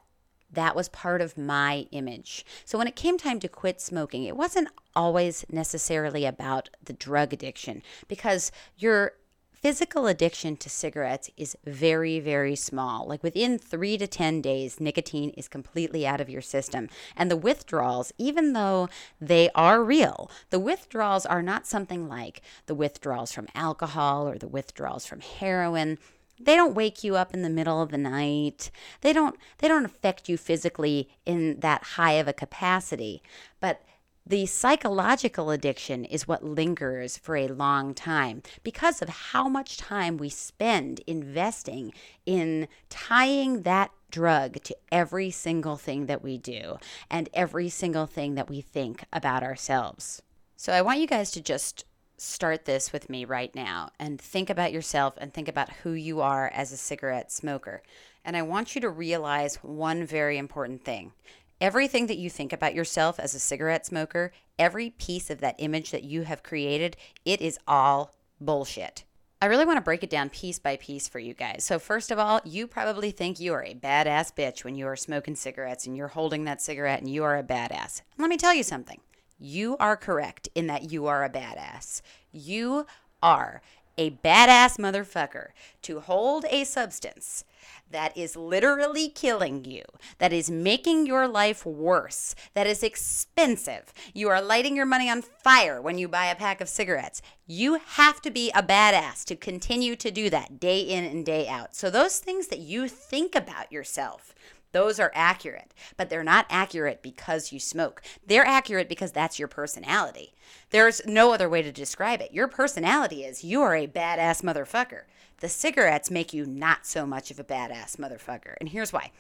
that 0.53 0.75
was 0.75 0.89
part 0.89 1.21
of 1.21 1.37
my 1.37 1.87
image. 1.91 2.45
So 2.65 2.79
when 2.79 2.87
it 2.87 2.97
came 2.97 3.19
time 3.19 3.41
to 3.41 3.49
quit 3.49 3.81
smoking, 3.81 4.25
it 4.25 4.37
wasn't 4.37 4.69
always 4.97 5.45
necessarily 5.50 6.25
about 6.25 6.71
the 6.83 6.93
drug 6.93 7.33
addiction 7.33 7.83
because 8.09 8.50
your 8.77 9.12
physical 9.61 10.06
addiction 10.06 10.56
to 10.56 10.71
cigarettes 10.71 11.31
is 11.37 11.56
very, 11.65 12.21
very 12.21 12.55
small. 12.55 13.06
Like 13.06 13.23
within 13.23 13.59
three 13.59 13.99
to 13.99 14.06
10 14.06 14.41
days, 14.41 14.79
nicotine 14.79 15.31
is 15.31 15.49
completely 15.49 16.06
out 16.06 16.21
of 16.21 16.31
your 16.31 16.41
system. 16.41 16.89
And 17.17 17.31
the 17.31 17.37
withdrawals, 17.37 18.12
even 18.19 18.53
though 18.53 18.89
they 19.21 19.51
are 19.55 19.83
real, 19.83 20.31
the 20.51 20.61
withdrawals 20.61 21.27
are 21.27 21.43
not 21.43 21.67
something 21.67 22.08
like 22.08 22.41
the 22.67 22.75
withdrawals 22.75 23.32
from 23.32 23.49
alcohol 23.55 24.29
or 24.29 24.39
the 24.39 24.49
withdrawals 24.49 25.06
from 25.06 25.20
heroin 25.20 25.99
they 26.41 26.57
don't 26.57 26.75
wake 26.75 27.03
you 27.05 27.17
up 27.17 27.35
in 27.35 27.43
the 27.43 27.51
middle 27.51 27.81
of 27.81 27.91
the 27.91 27.99
night 27.99 28.71
they 29.01 29.13
don't 29.13 29.37
they 29.59 29.69
don't 29.69 29.85
affect 29.85 30.29
you 30.29 30.37
physically 30.37 31.09
in 31.27 31.61
that 31.61 31.83
high 31.83 32.13
of 32.13 32.29
a 32.29 32.33
capacity 32.33 33.23
but 33.61 33.83
the 34.29 34.45
psychological 34.45 35.51
addiction 35.51 36.05
is 36.05 36.29
what 36.29 36.45
lingers 36.45 37.17
for 37.17 37.35
a 37.35 37.49
long 37.49 37.95
time 37.95 38.43
because 38.63 39.01
of 39.01 39.09
how 39.09 39.49
much 39.49 39.79
time 39.79 40.19
we 40.19 40.29
spend 40.29 41.01
investing 41.07 41.95
in 42.27 42.69
tying 42.91 43.63
that 43.63 43.91
drug 44.11 44.63
to 44.65 44.77
every 44.93 45.31
single 45.31 45.77
thing 45.77 46.07
that 46.07 46.23
we 46.23 46.37
do 46.37 46.77
and 47.11 47.31
every 47.33 47.71
single 47.71 48.05
thing 48.05 48.35
that 48.35 48.51
we 48.51 48.61
think 48.61 49.03
about 49.15 49.43
ourselves. 49.43 50.21
So 50.57 50.75
I 50.75 50.83
want 50.83 51.01
you 51.01 51.07
guys 51.07 51.31
to 51.33 51.41
just 51.41 51.85
start 52.20 52.65
this 52.65 52.93
with 52.93 53.08
me 53.08 53.25
right 53.25 53.55
now 53.55 53.91
and 53.98 54.20
think 54.20 54.51
about 54.51 54.72
yourself 54.72 55.15
and 55.19 55.32
think 55.32 55.48
about 55.48 55.72
who 55.82 55.93
you 55.93 56.20
are 56.20 56.51
as 56.53 56.72
a 56.72 56.77
cigarette 56.77 57.32
smoker. 57.32 57.82
And 58.25 58.37
I 58.37 58.43
want 58.43 58.75
you 58.75 58.81
to 58.82 58.91
realize 58.91 59.56
one 59.56 60.05
very 60.05 60.39
important 60.39 60.84
thing. 60.84 61.13
Everything 61.60 62.06
that 62.06 62.19
you 62.19 62.31
think 62.31 62.53
about 62.53 62.75
yourself 62.75 63.19
as 63.19 63.34
a 63.34 63.41
cigarette 63.41 63.87
smoker, 63.87 64.32
every 64.58 64.91
piece 64.91 65.31
of 65.31 65.41
that 65.41 65.56
image 65.58 65.91
that 65.91 66.05
you 66.05 66.22
have 66.22 66.43
created, 66.43 66.96
it 67.25 67.41
is 67.41 67.58
all 67.67 68.15
bullshit. 68.41 69.05
I 69.41 69.46
really 69.46 69.65
want 69.65 69.77
to 69.77 69.82
break 69.82 70.03
it 70.03 70.10
down 70.10 70.31
piece 70.31 70.58
by 70.58 70.77
piece 70.77 71.08
for 71.08 71.20
you 71.20 71.32
guys. 71.32 71.65
So, 71.65 71.79
first 71.79 72.10
of 72.10 72.19
all, 72.19 72.41
you 72.44 72.67
probably 72.67 73.13
think 73.13 73.39
you 73.39 73.55
are 73.55 73.63
a 73.63 73.75
badass 73.75 74.34
bitch 74.34 74.65
when 74.65 74.75
you 74.75 74.87
are 74.89 74.96
smoking 74.96 75.37
cigarettes 75.37 75.87
and 75.87 75.96
you're 75.96 76.08
holding 76.08 76.44
that 76.44 76.60
cigarette 76.60 77.01
and 77.01 77.08
you 77.08 77.22
are 77.22 77.39
a 77.39 77.44
badass. 77.44 78.03
Let 78.19 78.31
me 78.31 78.37
tell 78.37 78.53
you 78.53 78.65
something 78.65 79.01
you 79.39 79.77
are 79.79 79.97
correct 79.97 80.49
in 80.55 80.67
that 80.67 80.91
you 80.91 81.07
are 81.07 81.25
a 81.25 81.31
badass. 81.31 82.03
You 82.33 82.87
are 83.23 83.63
a 83.97 84.11
badass 84.11 84.79
motherfucker 84.79 85.49
to 85.83 86.01
hold 86.01 86.45
a 86.51 86.65
substance 86.65 87.45
that 87.91 88.17
is 88.17 88.37
literally 88.37 89.09
killing 89.09 89.65
you, 89.65 89.83
that 90.19 90.33
is 90.33 90.51
making 90.51 91.07
your 91.07 91.27
life 91.27 91.67
worse, 91.67 92.35
that 92.55 92.67
is 92.67 92.83
expensive. 92.83 93.93
You 94.15 94.29
are 94.29 94.41
lighting 94.41 94.77
your 94.77 94.87
money 94.87 95.11
on 95.11 95.23
fire 95.23 95.81
when 95.81 95.99
you 95.99 96.07
buy 96.07 96.27
a 96.27 96.37
pack 96.37 96.61
of 96.61 96.69
cigarettes. 96.69 97.23
You 97.47 97.81
have 97.85 98.21
to 98.23 98.31
be 98.31 98.51
a 98.55 98.63
badass 98.63 99.25
to 99.25 99.37
continue 99.37 99.97
to 99.97 100.11
do 100.11 100.31
that 100.31 100.61
day 100.61 100.81
in 100.81 101.05
and 101.05 101.25
day 101.25 101.49
out. 101.49 101.75
So, 101.75 101.91
those 101.91 102.19
things 102.19 102.49
that 102.49 102.61
you 102.61 102.89
think 102.89 103.35
about 103.35 103.73
yourself, 103.73 104.35
those 104.72 105.01
are 105.01 105.13
accurate, 105.15 105.72
but 105.96 106.10
they're 106.10 106.25
not 106.25 106.46
accurate 106.51 107.03
because 107.03 107.53
you 107.53 107.60
smoke. 107.60 108.03
They're 108.27 108.46
accurate 108.46 108.89
because 108.89 109.13
that's 109.13 109.39
your 109.39 109.48
personality. 109.48 110.34
There's 110.70 111.01
no 111.06 111.32
other 111.32 111.48
way 111.48 111.63
to 111.63 111.72
describe 111.72 112.20
it. 112.20 112.32
Your 112.32 112.48
personality 112.48 113.25
is 113.25 113.44
you 113.44 113.63
are 113.63 113.75
a 113.75 113.87
badass 113.87 114.43
motherfucker. 114.43 115.03
The 115.41 115.48
cigarettes 115.48 116.10
make 116.10 116.32
you 116.32 116.44
not 116.44 116.87
so 116.87 117.06
much 117.06 117.31
of 117.31 117.39
a 117.39 117.44
badass 117.44 117.96
motherfucker. 117.96 118.55
And 118.60 118.69
here's 118.69 118.93
why. 118.93 119.13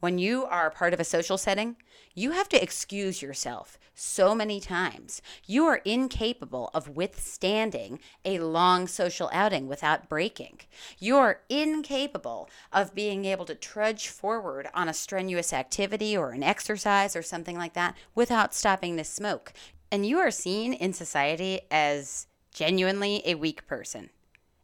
When 0.00 0.18
you 0.18 0.46
are 0.46 0.70
part 0.70 0.94
of 0.94 1.00
a 1.00 1.04
social 1.04 1.36
setting, 1.36 1.76
you 2.14 2.30
have 2.32 2.48
to 2.48 2.62
excuse 2.62 3.20
yourself 3.20 3.78
so 3.94 4.34
many 4.34 4.58
times. 4.58 5.20
You 5.44 5.66
are 5.66 5.82
incapable 5.84 6.70
of 6.72 6.88
withstanding 6.88 8.00
a 8.24 8.38
long 8.38 8.86
social 8.86 9.28
outing 9.30 9.68
without 9.68 10.08
breaking. 10.08 10.60
You 10.98 11.18
are 11.18 11.42
incapable 11.50 12.48
of 12.72 12.94
being 12.94 13.26
able 13.26 13.44
to 13.44 13.54
trudge 13.54 14.08
forward 14.08 14.68
on 14.72 14.88
a 14.88 14.94
strenuous 14.94 15.52
activity 15.52 16.16
or 16.16 16.30
an 16.30 16.42
exercise 16.42 17.14
or 17.14 17.22
something 17.22 17.58
like 17.58 17.74
that 17.74 17.94
without 18.14 18.54
stopping 18.54 18.96
to 18.96 19.04
smoke. 19.04 19.52
And 19.92 20.06
you 20.06 20.18
are 20.18 20.30
seen 20.30 20.72
in 20.72 20.94
society 20.94 21.60
as 21.70 22.26
genuinely 22.54 23.22
a 23.26 23.34
weak 23.34 23.66
person. 23.66 24.08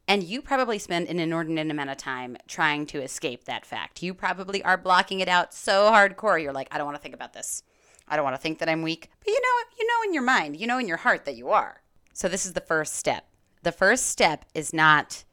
And 0.09 0.23
you 0.23 0.41
probably 0.41 0.79
spend 0.79 1.09
an 1.09 1.19
inordinate 1.19 1.71
amount 1.71 1.91
of 1.91 1.97
time 1.97 2.37
trying 2.47 2.87
to 2.87 3.03
escape 3.03 3.45
that 3.45 3.67
fact. 3.67 4.03
You 4.03 4.15
probably 4.15 4.63
are 4.63 4.77
blocking 4.77 5.21
it 5.21 5.29
out 5.29 5.53
so 5.53 5.91
hardcore. 5.91 6.41
You're 6.41 6.53
like, 6.53 6.69
I 6.71 6.79
don't 6.79 6.87
want 6.87 6.97
to 6.97 7.03
think 7.03 7.15
about 7.15 7.33
this. 7.33 7.63
I 8.07 8.15
don't 8.15 8.25
want 8.25 8.37
to 8.37 8.41
think 8.43 8.59
that 8.61 8.69
I'm 8.69 8.83
weak. 8.83 9.11
But 9.19 9.29
you 9.29 9.41
know, 9.41 9.65
you 9.79 9.87
know 9.87 10.09
in 10.09 10.15
your 10.15 10.23
mind, 10.23 10.57
you 10.57 10.67
know 10.67 10.79
in 10.79 10.87
your 10.87 10.99
heart 10.99 11.25
that 11.25 11.37
you 11.37 11.51
are. 11.51 11.83
So 12.13 12.29
this 12.29 12.47
is 12.47 12.53
the 12.53 12.61
first 12.61 12.95
step. 12.95 13.27
The 13.63 13.73
first 13.73 14.07
step 14.07 14.45
is 14.55 14.73
not 14.73 15.25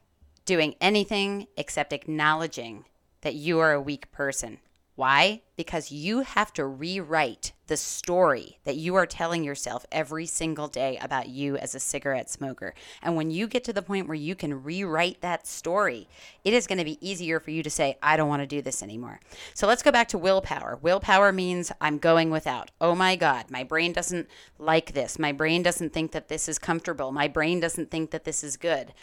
doing 0.45 0.75
anything 0.81 1.47
except 1.55 1.93
acknowledging 1.93 2.85
that 3.21 3.35
you 3.35 3.59
are 3.59 3.73
a 3.73 3.81
weak 3.81 4.11
person. 4.11 4.59
Why? 4.95 5.41
Because 5.55 5.91
you 5.91 6.19
have 6.21 6.53
to 6.53 6.67
rewrite 6.67 7.53
the 7.65 7.77
story 7.77 8.59
that 8.63 8.75
you 8.75 8.93
are 8.93 9.07
telling 9.07 9.43
yourself 9.43 9.87
every 9.91 10.27
single 10.27 10.67
day 10.67 10.99
about 11.01 11.29
you 11.29 11.57
as 11.57 11.73
a 11.73 11.79
cigarette 11.79 12.29
smoker. 12.29 12.75
And 13.01 13.15
when 13.15 13.31
you 13.31 13.47
get 13.47 13.63
to 13.63 13.73
the 13.73 13.81
point 13.81 14.07
where 14.07 14.13
you 14.13 14.35
can 14.35 14.61
rewrite 14.63 15.21
that 15.21 15.47
story, 15.47 16.07
it 16.43 16.53
is 16.53 16.67
going 16.67 16.77
to 16.77 16.83
be 16.83 16.99
easier 17.07 17.39
for 17.39 17.49
you 17.49 17.63
to 17.63 17.71
say, 17.71 17.97
I 18.03 18.17
don't 18.17 18.29
want 18.29 18.43
to 18.43 18.47
do 18.47 18.61
this 18.61 18.83
anymore. 18.83 19.19
So 19.55 19.65
let's 19.65 19.81
go 19.81 19.91
back 19.91 20.09
to 20.09 20.17
willpower. 20.19 20.77
Willpower 20.79 21.31
means 21.31 21.71
I'm 21.81 21.97
going 21.97 22.29
without. 22.29 22.69
Oh 22.79 22.93
my 22.93 23.15
God, 23.15 23.49
my 23.49 23.63
brain 23.63 23.93
doesn't 23.93 24.27
like 24.59 24.93
this. 24.93 25.17
My 25.17 25.31
brain 25.31 25.63
doesn't 25.63 25.91
think 25.91 26.11
that 26.11 26.27
this 26.27 26.47
is 26.47 26.59
comfortable. 26.59 27.11
My 27.11 27.27
brain 27.27 27.59
doesn't 27.59 27.89
think 27.89 28.11
that 28.11 28.25
this 28.25 28.43
is 28.43 28.57
good. 28.57 28.93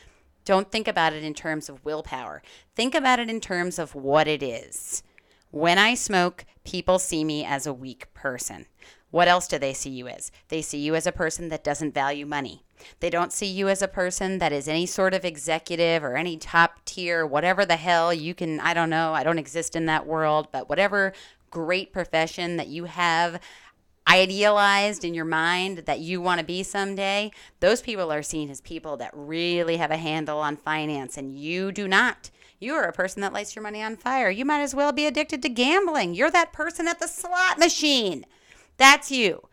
Don't 0.44 0.70
think 0.70 0.86
about 0.88 1.12
it 1.14 1.24
in 1.24 1.34
terms 1.34 1.68
of 1.68 1.84
willpower. 1.84 2.42
Think 2.76 2.94
about 2.94 3.18
it 3.18 3.28
in 3.28 3.40
terms 3.40 3.78
of 3.78 3.94
what 3.94 4.28
it 4.28 4.42
is. 4.42 5.02
When 5.50 5.78
I 5.78 5.94
smoke, 5.94 6.44
people 6.64 7.00
see 7.00 7.24
me 7.24 7.44
as 7.44 7.66
a 7.66 7.74
weak 7.74 8.12
person. 8.14 8.66
What 9.10 9.26
else 9.26 9.48
do 9.48 9.58
they 9.58 9.72
see 9.72 9.90
you 9.90 10.06
as? 10.06 10.30
They 10.48 10.62
see 10.62 10.78
you 10.78 10.94
as 10.94 11.08
a 11.08 11.12
person 11.12 11.48
that 11.48 11.64
doesn't 11.64 11.92
value 11.92 12.24
money. 12.24 12.62
They 13.00 13.10
don't 13.10 13.32
see 13.32 13.46
you 13.46 13.68
as 13.68 13.82
a 13.82 13.88
person 13.88 14.38
that 14.38 14.52
is 14.52 14.68
any 14.68 14.86
sort 14.86 15.12
of 15.12 15.24
executive 15.24 16.04
or 16.04 16.16
any 16.16 16.36
top 16.36 16.84
tier, 16.84 17.26
whatever 17.26 17.66
the 17.66 17.76
hell 17.76 18.14
you 18.14 18.32
can, 18.32 18.60
I 18.60 18.74
don't 18.74 18.90
know, 18.90 19.12
I 19.12 19.24
don't 19.24 19.40
exist 19.40 19.74
in 19.74 19.86
that 19.86 20.06
world, 20.06 20.48
but 20.52 20.68
whatever 20.68 21.12
great 21.50 21.92
profession 21.92 22.56
that 22.56 22.68
you 22.68 22.84
have 22.84 23.40
idealized 24.06 25.04
in 25.04 25.14
your 25.14 25.24
mind 25.24 25.78
that 25.78 25.98
you 25.98 26.20
want 26.20 26.38
to 26.38 26.46
be 26.46 26.62
someday, 26.62 27.32
those 27.58 27.82
people 27.82 28.12
are 28.12 28.22
seen 28.22 28.50
as 28.50 28.60
people 28.60 28.96
that 28.98 29.10
really 29.12 29.78
have 29.78 29.90
a 29.90 29.96
handle 29.96 30.38
on 30.38 30.56
finance 30.56 31.16
and 31.16 31.36
you 31.36 31.72
do 31.72 31.88
not. 31.88 32.30
You 32.60 32.74
are 32.74 32.84
a 32.84 32.92
person 32.92 33.22
that 33.22 33.32
lights 33.32 33.56
your 33.56 33.62
money 33.62 33.82
on 33.82 33.96
fire. 33.96 34.28
You 34.28 34.44
might 34.44 34.60
as 34.60 34.74
well 34.74 34.92
be 34.92 35.06
addicted 35.06 35.40
to 35.42 35.48
gambling. 35.48 36.14
You're 36.14 36.30
that 36.30 36.52
person 36.52 36.86
at 36.86 37.00
the 37.00 37.08
slot 37.08 37.58
machine. 37.58 38.26
That's 38.76 39.10
you. 39.10 39.48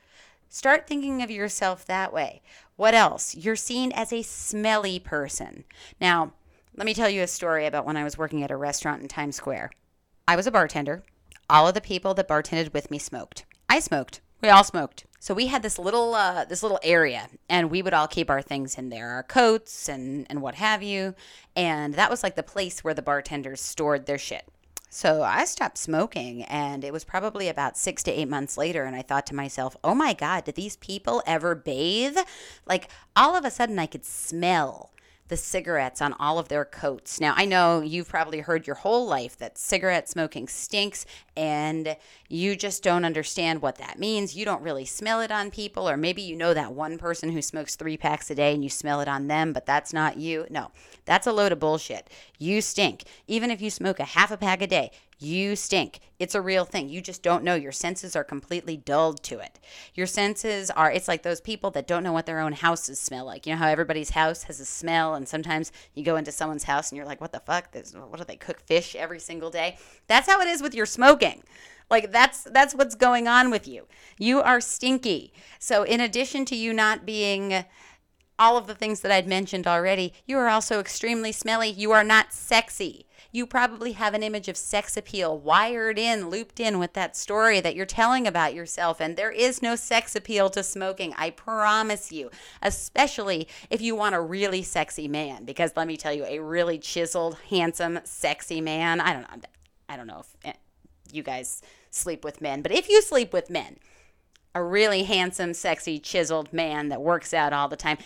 Start 0.49 0.87
thinking 0.87 1.23
of 1.23 1.31
yourself 1.31 1.85
that 1.85 2.11
way. 2.11 2.41
What 2.75 2.93
else? 2.93 3.33
You're 3.33 3.55
seen 3.55 3.93
as 3.93 4.11
a 4.11 4.23
smelly 4.23 4.99
person. 4.99 5.63
Now, 6.01 6.33
let 6.75 6.85
me 6.85 6.93
tell 6.93 7.09
you 7.09 7.21
a 7.21 7.27
story 7.27 7.65
about 7.65 7.85
when 7.85 7.97
I 7.97 8.03
was 8.03 8.17
working 8.17 8.43
at 8.43 8.51
a 8.51 8.57
restaurant 8.57 9.01
in 9.01 9.07
Times 9.07 9.37
Square. 9.37 9.71
I 10.27 10.35
was 10.35 10.45
a 10.45 10.51
bartender. 10.51 11.03
All 11.49 11.67
of 11.67 11.73
the 11.73 11.81
people 11.81 12.13
that 12.13 12.27
bartended 12.27 12.73
with 12.73 12.91
me 12.91 12.99
smoked. 12.99 13.45
I 13.69 13.79
smoked. 13.79 14.19
We 14.41 14.49
all 14.49 14.65
smoked. 14.65 15.05
So 15.19 15.33
we 15.33 15.47
had 15.47 15.63
this 15.63 15.79
little 15.79 16.13
uh, 16.13 16.45
this 16.45 16.61
little 16.61 16.79
area, 16.83 17.27
and 17.49 17.71
we 17.71 17.81
would 17.81 17.93
all 17.93 18.07
keep 18.07 18.29
our 18.29 18.41
things 18.41 18.77
in 18.77 18.89
there, 18.89 19.09
our 19.09 19.23
coats 19.23 19.89
and 19.89 20.25
and 20.29 20.41
what 20.41 20.55
have 20.55 20.83
you. 20.83 21.15
And 21.55 21.95
that 21.95 22.09
was 22.09 22.23
like 22.23 22.35
the 22.35 22.43
place 22.43 22.83
where 22.83 22.93
the 22.93 23.01
bartenders 23.01 23.61
stored 23.61 24.05
their 24.05 24.19
shit. 24.19 24.47
So 24.89 25.21
I 25.21 25.45
stopped 25.45 25.77
smoking, 25.77 26.43
and 26.43 26.83
it 26.83 26.93
was 26.93 27.03
probably 27.03 27.49
about 27.49 27.77
six 27.77 28.03
to 28.03 28.11
eight 28.11 28.29
months 28.29 28.57
later. 28.57 28.83
And 28.83 28.95
I 28.95 29.01
thought 29.01 29.27
to 29.27 29.35
myself, 29.35 29.75
oh 29.83 29.93
my 29.93 30.13
God, 30.13 30.45
did 30.45 30.55
these 30.55 30.77
people 30.77 31.21
ever 31.25 31.55
bathe? 31.55 32.17
Like 32.65 32.89
all 33.15 33.35
of 33.35 33.43
a 33.43 33.51
sudden, 33.51 33.79
I 33.79 33.85
could 33.85 34.05
smell 34.05 34.91
the 35.27 35.37
cigarettes 35.37 36.01
on 36.01 36.13
all 36.13 36.39
of 36.39 36.47
their 36.47 36.65
coats. 36.65 37.19
Now, 37.19 37.33
I 37.35 37.45
know 37.45 37.81
you've 37.81 38.09
probably 38.09 38.39
heard 38.39 38.65
your 38.65 38.77
whole 38.77 39.05
life 39.05 39.37
that 39.37 39.57
cigarette 39.57 40.09
smoking 40.09 40.47
stinks 40.47 41.05
and 41.35 41.95
you 42.29 42.55
just 42.55 42.83
don't 42.83 43.05
understand 43.05 43.61
what 43.61 43.77
that 43.77 43.99
means. 43.99 44.35
You 44.35 44.45
don't 44.45 44.61
really 44.61 44.85
smell 44.85 45.21
it 45.21 45.31
on 45.31 45.51
people, 45.51 45.87
or 45.87 45.95
maybe 45.95 46.21
you 46.21 46.35
know 46.35 46.53
that 46.53 46.73
one 46.73 46.97
person 46.97 47.31
who 47.31 47.41
smokes 47.41 47.75
three 47.75 47.95
packs 47.95 48.31
a 48.31 48.35
day 48.35 48.53
and 48.53 48.63
you 48.63 48.69
smell 48.69 49.01
it 49.01 49.07
on 49.07 49.27
them, 49.27 49.53
but 49.53 49.65
that's 49.65 49.93
not 49.93 50.17
you. 50.17 50.47
No, 50.49 50.71
that's 51.05 51.27
a 51.27 51.31
load 51.31 51.51
of 51.51 51.59
bullshit. 51.59 52.09
You 52.39 52.61
stink. 52.61 53.03
Even 53.27 53.51
if 53.51 53.61
you 53.61 53.69
smoke 53.69 53.99
a 53.99 54.05
half 54.05 54.31
a 54.31 54.37
pack 54.37 54.61
a 54.61 54.67
day, 54.67 54.91
you 55.19 55.55
stink. 55.55 55.99
It's 56.19 56.35
a 56.35 56.41
real 56.41 56.65
thing. 56.65 56.89
You 56.89 57.01
just 57.01 57.23
don't 57.23 57.43
know. 57.43 57.55
Your 57.55 57.71
senses 57.71 58.15
are 58.15 58.23
completely 58.23 58.77
dulled 58.77 59.23
to 59.23 59.39
it. 59.39 59.59
Your 59.93 60.07
senses 60.07 60.71
are, 60.71 60.91
it's 60.91 61.07
like 61.07 61.23
those 61.23 61.41
people 61.41 61.71
that 61.71 61.87
don't 61.87 62.03
know 62.03 62.13
what 62.13 62.25
their 62.25 62.39
own 62.39 62.53
houses 62.53 62.99
smell 62.99 63.25
like. 63.25 63.45
You 63.45 63.53
know 63.53 63.59
how 63.59 63.67
everybody's 63.67 64.11
house 64.11 64.43
has 64.43 64.59
a 64.59 64.65
smell, 64.65 65.15
and 65.15 65.27
sometimes 65.27 65.71
you 65.93 66.03
go 66.03 66.15
into 66.15 66.31
someone's 66.31 66.63
house 66.63 66.89
and 66.91 66.97
you're 66.97 67.05
like, 67.05 67.21
what 67.21 67.31
the 67.31 67.39
fuck? 67.39 67.71
This, 67.71 67.93
what 67.93 68.17
do 68.17 68.23
they 68.23 68.35
cook 68.35 68.61
fish 68.61 68.95
every 68.95 69.19
single 69.19 69.49
day? 69.49 69.77
That's 70.07 70.27
how 70.27 70.41
it 70.41 70.47
is 70.47 70.61
with 70.61 70.75
your 70.75 70.85
smoking. 70.85 71.43
Like 71.89 72.11
that's 72.11 72.43
that's 72.43 72.75
what's 72.75 72.95
going 72.95 73.29
on 73.29 73.49
with 73.49 73.65
you. 73.65 73.87
You 74.17 74.41
are 74.41 74.59
stinky. 74.59 75.31
So 75.57 75.83
in 75.83 76.01
addition 76.01 76.43
to 76.45 76.55
you 76.55 76.73
not 76.73 77.05
being 77.05 77.63
all 78.39 78.57
of 78.57 78.67
the 78.67 78.75
things 78.75 79.01
that 79.01 79.11
I'd 79.11 79.27
mentioned 79.27 79.67
already, 79.67 80.13
you 80.25 80.37
are 80.37 80.47
also 80.47 80.79
extremely 80.79 81.31
smelly. 81.31 81.69
You 81.69 81.91
are 81.91 82.03
not 82.03 82.33
sexy 82.33 83.07
you 83.31 83.45
probably 83.45 83.93
have 83.93 84.13
an 84.13 84.23
image 84.23 84.47
of 84.47 84.57
sex 84.57 84.97
appeal 84.97 85.37
wired 85.37 85.99
in, 85.99 86.29
looped 86.29 86.59
in 86.59 86.79
with 86.79 86.93
that 86.93 87.15
story 87.15 87.59
that 87.59 87.75
you're 87.75 87.85
telling 87.85 88.25
about 88.25 88.53
yourself. 88.53 88.99
And 88.99 89.15
there 89.15 89.31
is 89.31 89.61
no 89.61 89.75
sex 89.75 90.15
appeal 90.15 90.49
to 90.51 90.63
smoking, 90.63 91.13
I 91.17 91.29
promise 91.31 92.11
you, 92.11 92.31
especially 92.61 93.47
if 93.69 93.81
you 93.81 93.95
want 93.95 94.15
a 94.15 94.21
really 94.21 94.63
sexy 94.63 95.07
man. 95.07 95.45
Because 95.45 95.73
let 95.75 95.87
me 95.87 95.97
tell 95.97 96.13
you, 96.13 96.25
a 96.25 96.39
really 96.39 96.79
chiseled, 96.79 97.37
handsome, 97.49 97.99
sexy 98.03 98.61
man, 98.61 99.01
I 99.01 99.13
don't 99.13 99.21
know, 99.21 99.49
I 99.89 99.97
don't 99.97 100.07
know 100.07 100.19
if 100.19 100.35
eh, 100.45 100.53
you 101.11 101.23
guys 101.23 101.61
sleep 101.91 102.23
with 102.23 102.41
men, 102.41 102.61
but 102.61 102.71
if 102.71 102.89
you 102.89 103.01
sleep 103.01 103.33
with 103.33 103.49
men, 103.49 103.77
a 104.55 104.63
really 104.63 105.03
handsome, 105.03 105.53
sexy, 105.53 105.99
chiseled 105.99 106.51
man 106.51 106.89
that 106.89 107.01
works 107.01 107.33
out 107.33 107.53
all 107.53 107.67
the 107.67 107.75
time, 107.75 107.97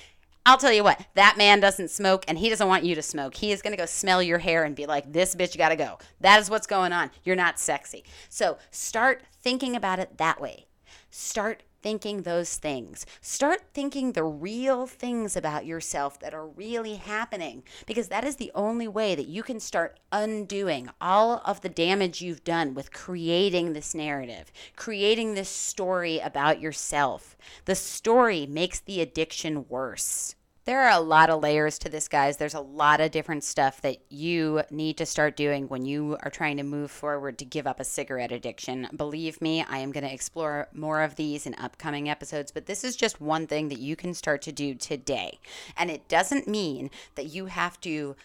I'll 0.46 0.58
tell 0.58 0.74
you 0.74 0.84
what, 0.84 1.06
that 1.14 1.38
man 1.38 1.60
doesn't 1.60 1.92
smoke 1.92 2.26
and 2.28 2.38
he 2.38 2.50
doesn't 2.50 2.68
want 2.68 2.84
you 2.84 2.96
to 2.96 3.02
smoke. 3.02 3.36
He 3.36 3.52
is 3.52 3.62
going 3.62 3.74
to 3.74 3.78
go 3.78 3.86
smell 3.86 4.24
your 4.24 4.40
hair 4.40 4.64
and 4.64 4.76
be 4.76 4.88
like, 4.88 5.12
this 5.12 5.36
bitch 5.36 5.56
got 5.58 5.70
to 5.70 5.76
go. 5.76 6.00
That 6.20 6.40
is 6.40 6.50
what's 6.50 6.66
going 6.66 6.94
on. 6.94 7.12
You're 7.24 7.36
not 7.36 7.60
sexy. 7.60 8.04
So 8.28 8.58
start 8.72 9.22
thinking 9.42 9.76
about 9.76 10.00
it 10.00 10.18
that 10.18 10.42
way. 10.42 10.66
Start 11.12 11.62
thinking 11.82 12.22
those 12.22 12.58
things. 12.58 13.06
Start 13.22 13.62
thinking 13.74 14.12
the 14.12 14.24
real 14.24 14.88
things 14.88 15.36
about 15.36 15.66
yourself 15.66 16.20
that 16.20 16.34
are 16.34 16.48
really 16.48 16.96
happening 16.96 17.64
because 17.86 18.08
that 18.10 18.24
is 18.24 18.36
the 18.36 18.52
only 18.54 18.88
way 18.88 19.16
that 19.16 19.28
you 19.28 19.44
can 19.44 19.60
start 19.60 20.00
undoing 20.12 20.90
all 21.00 21.42
of 21.46 21.62
the 21.62 21.70
damage 21.70 22.22
you've 22.22 22.44
done 22.44 22.74
with 22.74 22.94
creating 22.94 23.74
this 23.74 23.96
narrative, 23.96 24.52
creating 24.76 25.34
this 25.34 25.50
story 25.50 26.20
about 26.20 26.62
yourself. 26.62 27.36
The 27.66 27.76
story 27.76 28.46
makes 28.46 28.80
the 28.80 29.02
addiction 29.02 29.66
worse. 29.68 30.36
There 30.66 30.84
are 30.84 30.92
a 30.92 31.00
lot 31.00 31.32
of 31.32 31.42
layers 31.42 31.80
to 31.80 31.90
this, 31.90 32.08
guys. 32.08 32.38
There's 32.38 32.54
a 32.54 32.60
lot 32.60 33.02
of 33.02 33.10
different 33.10 33.44
stuff 33.44 33.82
that 33.82 33.98
you 34.10 34.62
need 34.70 34.96
to 34.98 35.08
start 35.08 35.36
doing 35.36 35.68
when 35.68 35.86
you 35.86 36.18
are 36.22 36.30
trying 36.30 36.58
to 36.58 36.64
move 36.64 36.92
forward 36.92 37.40
to 37.40 37.46
give 37.46 37.66
up 37.66 37.80
a 37.80 37.84
cigarette 37.84 38.32
addiction. 38.32 38.88
Believe 38.96 39.42
me, 39.42 39.66
I 39.68 39.80
am 39.80 39.92
going 39.92 40.04
to 40.04 40.14
explore 40.14 40.68
more 40.72 41.02
of 41.02 41.16
these 41.16 41.48
in 41.48 41.56
upcoming 41.56 42.10
episodes, 42.10 42.52
but 42.52 42.68
this 42.68 42.84
is 42.84 42.96
just 42.96 43.20
one 43.20 43.48
thing 43.48 43.70
that 43.70 43.80
you 43.80 43.96
can 43.96 44.14
start 44.14 44.44
to 44.44 44.52
do 44.52 44.76
today. 44.76 45.40
And 45.76 45.90
it 45.90 46.08
doesn't 46.08 46.48
mean 46.48 46.92
that 47.16 47.34
you 47.34 47.48
have 47.48 47.82
to 47.82 48.16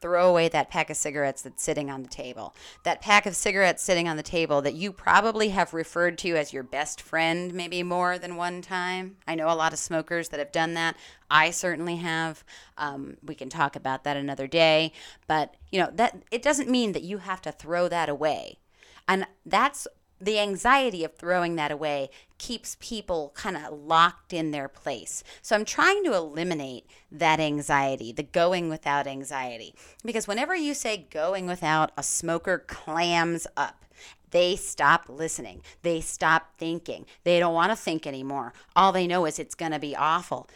throw 0.00 0.28
away 0.28 0.48
that 0.48 0.70
pack 0.70 0.90
of 0.90 0.96
cigarettes 0.96 1.42
that's 1.42 1.62
sitting 1.62 1.90
on 1.90 2.02
the 2.02 2.08
table. 2.08 2.54
That 2.84 3.00
pack 3.00 3.26
of 3.26 3.36
cigarettes 3.36 3.82
sitting 3.82 4.08
on 4.08 4.16
the 4.16 4.22
table 4.22 4.62
that 4.62 4.74
you 4.74 4.92
probably 4.92 5.50
have 5.50 5.74
referred 5.74 6.18
to 6.18 6.36
as 6.36 6.52
your 6.52 6.62
best 6.62 7.00
friend 7.00 7.52
maybe 7.52 7.82
more 7.82 8.18
than 8.18 8.36
one 8.36 8.62
time. 8.62 9.16
I 9.26 9.34
know 9.34 9.48
a 9.48 9.54
lot 9.54 9.72
of 9.72 9.78
smokers 9.78 10.30
that 10.30 10.40
have 10.40 10.52
done 10.52 10.74
that. 10.74 10.96
I 11.30 11.50
certainly 11.50 11.96
have. 11.96 12.44
Um, 12.78 13.16
we 13.22 13.34
can 13.34 13.48
talk 13.48 13.76
about 13.76 14.04
that 14.04 14.16
another 14.16 14.46
day. 14.46 14.92
But, 15.26 15.54
you 15.70 15.80
know, 15.80 15.90
that 15.94 16.22
it 16.30 16.42
doesn't 16.42 16.70
mean 16.70 16.92
that 16.92 17.02
you 17.02 17.18
have 17.18 17.42
to 17.42 17.52
throw 17.52 17.88
that 17.88 18.08
away. 18.08 18.58
And 19.06 19.26
that's 19.44 19.86
the 20.20 20.38
anxiety 20.38 21.02
of 21.04 21.14
throwing 21.14 21.56
that 21.56 21.72
away 21.72 22.10
keeps 22.38 22.76
people 22.80 23.32
kind 23.34 23.56
of 23.56 23.72
locked 23.72 24.32
in 24.32 24.50
their 24.50 24.68
place. 24.68 25.24
So 25.42 25.56
I'm 25.56 25.64
trying 25.64 26.04
to 26.04 26.14
eliminate 26.14 26.86
that 27.10 27.40
anxiety, 27.40 28.12
the 28.12 28.22
going 28.22 28.68
without 28.68 29.06
anxiety. 29.06 29.74
Because 30.04 30.28
whenever 30.28 30.54
you 30.54 30.74
say 30.74 31.06
going 31.10 31.46
without, 31.46 31.92
a 31.96 32.02
smoker 32.02 32.58
clams 32.58 33.46
up. 33.56 33.84
They 34.30 34.56
stop 34.56 35.06
listening. 35.08 35.62
They 35.82 36.00
stop 36.00 36.52
thinking. 36.56 37.06
They 37.24 37.38
don't 37.40 37.54
want 37.54 37.72
to 37.72 37.76
think 37.76 38.06
anymore. 38.06 38.52
All 38.76 38.92
they 38.92 39.06
know 39.06 39.26
is 39.26 39.38
it's 39.38 39.54
going 39.54 39.72
to 39.72 39.78
be 39.78 39.96
awful. 39.96 40.48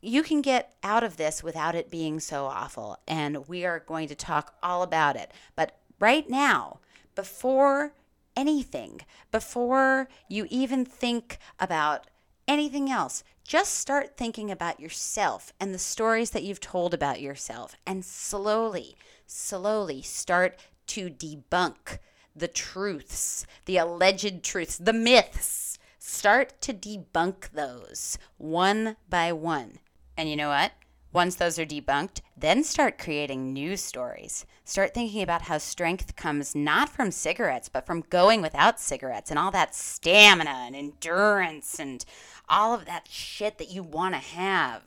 You 0.00 0.22
can 0.22 0.40
get 0.40 0.74
out 0.82 1.04
of 1.04 1.16
this 1.16 1.42
without 1.42 1.74
it 1.74 1.90
being 1.90 2.18
so 2.18 2.46
awful. 2.46 2.98
And 3.06 3.46
we 3.48 3.64
are 3.64 3.80
going 3.80 4.08
to 4.08 4.14
talk 4.14 4.54
all 4.62 4.82
about 4.82 5.16
it. 5.16 5.30
But 5.54 5.76
right 6.00 6.28
now, 6.28 6.80
before 7.14 7.92
anything 8.36 9.00
before 9.30 10.08
you 10.28 10.46
even 10.50 10.84
think 10.84 11.38
about 11.58 12.06
anything 12.46 12.90
else. 12.90 13.22
Just 13.44 13.74
start 13.74 14.16
thinking 14.16 14.50
about 14.50 14.80
yourself 14.80 15.52
and 15.60 15.74
the 15.74 15.78
stories 15.78 16.30
that 16.30 16.42
you've 16.42 16.60
told 16.60 16.94
about 16.94 17.20
yourself, 17.20 17.74
and 17.86 18.04
slowly, 18.04 18.96
slowly 19.26 20.02
start 20.02 20.58
to 20.88 21.10
debunk 21.10 21.98
the 22.34 22.48
truths, 22.48 23.46
the 23.66 23.76
alleged 23.76 24.42
truths, 24.42 24.78
the 24.78 24.92
myths. 24.92 25.78
Start 25.98 26.60
to 26.62 26.72
debunk 26.72 27.50
those 27.50 28.18
one 28.38 28.96
by 29.08 29.32
one. 29.32 29.78
And 30.16 30.28
you 30.28 30.36
know 30.36 30.48
what? 30.48 30.72
Once 31.12 31.34
those 31.34 31.58
are 31.58 31.66
debunked, 31.66 32.20
then 32.36 32.62
start 32.62 32.98
creating 32.98 33.52
new 33.52 33.76
stories. 33.76 34.46
Start 34.64 34.94
thinking 34.94 35.22
about 35.22 35.42
how 35.42 35.58
strength 35.58 36.14
comes 36.14 36.54
not 36.54 36.88
from 36.88 37.10
cigarettes, 37.10 37.68
but 37.68 37.84
from 37.84 38.04
going 38.10 38.40
without 38.40 38.78
cigarettes 38.78 39.30
and 39.30 39.38
all 39.38 39.50
that 39.50 39.74
stamina 39.74 40.64
and 40.66 40.76
endurance 40.76 41.80
and 41.80 42.04
all 42.48 42.72
of 42.72 42.84
that 42.84 43.08
shit 43.10 43.58
that 43.58 43.70
you 43.70 43.82
want 43.82 44.14
to 44.14 44.20
have. 44.20 44.82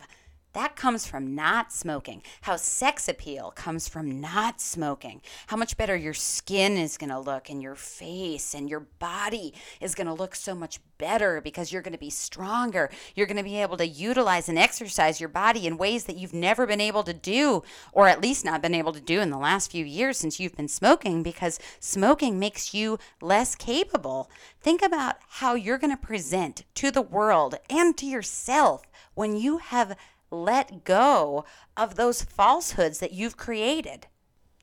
That 0.53 0.75
comes 0.75 1.07
from 1.07 1.33
not 1.33 1.73
smoking. 1.73 2.21
How 2.41 2.57
sex 2.57 3.07
appeal 3.09 3.51
comes 3.55 3.87
from 3.87 4.21
not 4.21 4.61
smoking. 4.61 5.21
How 5.47 5.57
much 5.57 5.77
better 5.77 5.95
your 5.95 6.13
skin 6.13 6.77
is 6.77 6.97
going 6.97 7.09
to 7.09 7.19
look 7.19 7.49
and 7.49 7.61
your 7.61 7.73
face 7.73 8.53
and 8.53 8.69
your 8.69 8.81
body 8.99 9.53
is 9.81 9.95
going 9.95 10.05
to 10.07 10.13
look 10.13 10.35
so 10.35 10.53
much 10.53 10.79
better 10.99 11.41
because 11.41 11.73
you're 11.73 11.81
going 11.81 11.93
to 11.93 11.99
be 11.99 12.11
stronger. 12.11 12.89
You're 13.15 13.25
going 13.25 13.37
to 13.37 13.43
be 13.43 13.61
able 13.61 13.77
to 13.77 13.87
utilize 13.87 14.47
and 14.47 14.59
exercise 14.59 15.19
your 15.19 15.27
body 15.27 15.65
in 15.65 15.75
ways 15.75 16.05
that 16.05 16.17
you've 16.17 16.33
never 16.33 16.67
been 16.67 16.79
able 16.79 17.03
to 17.03 17.13
do, 17.13 17.63
or 17.91 18.07
at 18.07 18.21
least 18.21 18.45
not 18.45 18.61
been 18.61 18.75
able 18.75 18.93
to 18.93 19.01
do 19.01 19.21
in 19.21 19.31
the 19.31 19.37
last 19.37 19.71
few 19.71 19.83
years 19.83 20.17
since 20.17 20.39
you've 20.39 20.55
been 20.55 20.67
smoking 20.67 21.23
because 21.23 21.59
smoking 21.79 22.37
makes 22.37 22.75
you 22.75 22.99
less 23.21 23.55
capable. 23.55 24.29
Think 24.61 24.83
about 24.83 25.15
how 25.27 25.55
you're 25.55 25.79
going 25.79 25.95
to 25.95 26.01
present 26.01 26.63
to 26.75 26.91
the 26.91 27.01
world 27.01 27.55
and 27.71 27.97
to 27.97 28.05
yourself 28.05 28.83
when 29.15 29.35
you 29.35 29.57
have 29.57 29.95
let 30.33 30.83
go 30.83 31.45
of 31.77 31.95
those 31.95 32.23
falsehoods 32.23 32.99
that 32.99 33.13
you've 33.13 33.37
created. 33.37 34.07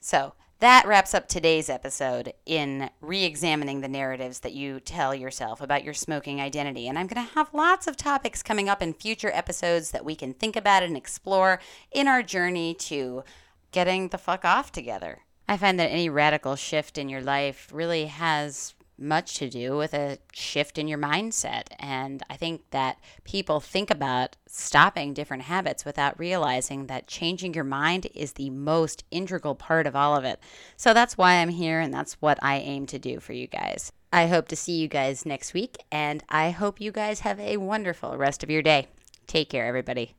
So, 0.01 0.35
that 0.59 0.87
wraps 0.87 1.15
up 1.15 1.27
today's 1.27 1.71
episode 1.71 2.35
in 2.45 2.91
re 3.01 3.25
examining 3.25 3.81
the 3.81 3.89
narratives 3.89 4.41
that 4.41 4.53
you 4.53 4.79
tell 4.79 5.15
yourself 5.15 5.63
about 5.63 5.85
your 5.85 5.95
smoking 5.95 6.39
identity. 6.39 6.87
And 6.87 6.99
I'm 6.99 7.07
going 7.07 7.27
to 7.27 7.35
have 7.35 7.55
lots 7.55 7.87
of 7.87 7.97
topics 7.97 8.43
coming 8.43 8.69
up 8.69 8.83
in 8.83 8.93
future 8.93 9.31
episodes 9.33 9.91
that 9.93 10.05
we 10.05 10.15
can 10.15 10.35
think 10.35 10.57
about 10.57 10.83
and 10.83 10.99
explore 10.99 11.61
in 11.91 12.07
our 12.09 12.23
journey 12.23 12.75
to 12.75 13.25
getting 13.73 14.09
the 14.09 14.19
fuck 14.19 14.45
off 14.45 14.71
together. 14.71 15.21
I 15.49 15.57
find 15.57 15.81
that 15.81 15.91
any 15.91 16.11
radical 16.11 16.57
shift 16.57 16.99
in 16.99 17.09
your 17.09 17.23
life 17.23 17.71
really 17.73 18.07
has 18.07 18.75
much 19.01 19.35
to 19.35 19.49
do 19.49 19.77
with 19.77 19.95
a 19.95 20.19
shift 20.33 20.79
in 20.79 20.89
your 20.89 20.99
mindset. 20.99 21.69
And 21.79 22.23
I 22.29 22.37
think 22.37 22.63
that 22.71 22.99
people 23.25 23.61
think 23.61 23.91
about 23.91 24.37
stopping 24.47 25.15
different 25.15 25.45
habits 25.45 25.85
without 25.85 26.19
realizing 26.19 26.87
that 26.87 27.07
changing 27.07 27.55
your 27.55 27.65
mind 27.65 28.07
is 28.15 28.33
the 28.33 28.51
most 28.51 29.05
integral 29.11 29.55
part 29.55 29.87
of 29.87 29.97
all 29.97 30.17
of 30.17 30.25
it. 30.25 30.41
So 30.77 30.93
that's 30.93 31.17
why 31.17 31.35
I'm 31.35 31.49
here, 31.49 31.81
and 31.81 31.93
that's 31.93 32.15
what 32.15 32.39
I 32.43 32.57
aim 32.59 32.87
to 32.87 32.99
do 32.99 33.21
for 33.21 33.33
you 33.33 33.47
guys. 33.47 33.93
I 34.13 34.27
hope 34.27 34.49
to 34.49 34.57
see 34.57 34.79
you 34.79 34.89
guys 34.89 35.25
next 35.25 35.55
week, 35.55 35.79
and 35.91 36.23
I 36.29 36.51
hope 36.51 36.81
you 36.81 36.93
guys 36.93 37.21
have 37.21 37.39
a 37.41 37.57
wonderful 37.59 38.17
rest 38.17 38.43
of 38.43 38.51
your 38.51 38.63
day. 38.63 38.89
Take 39.27 39.51
care, 39.51 39.67
everybody. 39.67 40.15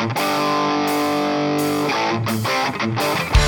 Thank 0.00 0.88
you. 0.88 0.97
Thank 2.08 3.42
you. 3.42 3.47